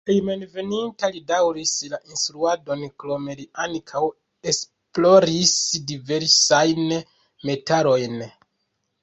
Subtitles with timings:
[0.09, 4.01] Hejmenveninta li daŭris la instruadon, krome li ankaŭ
[4.53, 5.53] esploris
[5.93, 6.91] diversajn
[7.53, 8.19] metalojn.